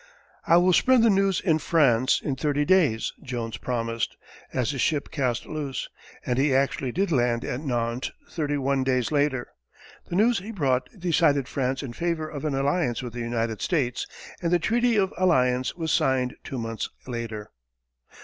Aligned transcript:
"I 0.47 0.57
will 0.57 0.73
spread 0.73 1.03
the 1.03 1.11
news 1.11 1.39
in 1.39 1.59
France 1.59 2.21
in 2.23 2.35
thirty 2.35 2.65
days," 2.65 3.13
Jones 3.21 3.57
promised, 3.57 4.17
as 4.51 4.71
his 4.71 4.81
ship 4.81 5.11
cast 5.11 5.45
loose, 5.45 5.89
and 6.25 6.39
he 6.39 6.55
actually 6.55 6.91
did 6.91 7.11
land 7.11 7.45
at 7.45 7.59
Nantes 7.59 8.09
thirty 8.27 8.57
one 8.57 8.83
days 8.83 9.11
later. 9.11 9.49
The 10.09 10.15
news 10.15 10.39
he 10.39 10.51
brought 10.51 10.89
decided 10.97 11.47
France 11.47 11.83
in 11.83 11.93
favor 11.93 12.27
of 12.27 12.45
an 12.45 12.55
alliance 12.55 13.03
with 13.03 13.13
the 13.13 13.19
United 13.19 13.61
States, 13.61 14.07
and 14.41 14.51
the 14.51 14.57
Treaty 14.57 14.95
of 14.95 15.13
Alliance 15.19 15.75
was 15.75 15.91
signed 15.91 16.35
two 16.43 16.57
months 16.57 16.89
later. 17.05 17.51